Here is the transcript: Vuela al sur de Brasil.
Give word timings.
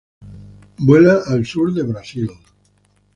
Vuela 0.79 1.21
al 1.27 1.45
sur 1.45 1.71
de 1.71 1.83
Brasil. 1.83 2.31